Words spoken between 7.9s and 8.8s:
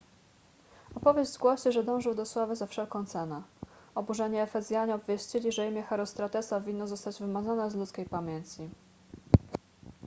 pamięci